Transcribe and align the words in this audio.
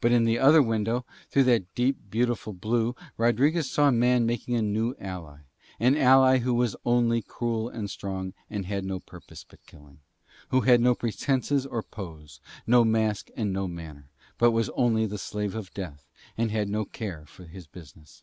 But 0.00 0.12
in 0.12 0.26
the 0.26 0.38
other 0.38 0.62
window 0.62 1.04
through 1.28 1.42
that 1.50 1.74
deep, 1.74 1.96
beautiful 2.08 2.52
blue 2.52 2.94
Rodriguez 3.18 3.68
saw 3.68 3.90
Man 3.90 4.24
make 4.24 4.46
a 4.46 4.62
new 4.62 4.94
ally, 5.00 5.38
an 5.80 5.96
ally 5.96 6.38
who 6.38 6.54
was 6.54 6.76
only 6.84 7.20
cruel 7.20 7.68
and 7.68 7.90
strong 7.90 8.32
and 8.48 8.66
had 8.66 8.84
no 8.84 9.00
purpose 9.00 9.42
but 9.42 9.66
killing, 9.66 9.98
who 10.50 10.60
had 10.60 10.80
no 10.80 10.94
pretences 10.94 11.66
or 11.66 11.82
pose, 11.82 12.38
no 12.64 12.84
mask 12.84 13.28
and 13.36 13.52
no 13.52 13.66
manner, 13.66 14.08
but 14.38 14.52
was 14.52 14.68
only 14.76 15.04
the 15.04 15.18
slave 15.18 15.56
of 15.56 15.74
Death 15.74 16.06
and 16.38 16.52
had 16.52 16.68
no 16.68 16.84
care 16.84 17.22
but 17.22 17.28
for 17.30 17.44
his 17.46 17.66
business. 17.66 18.22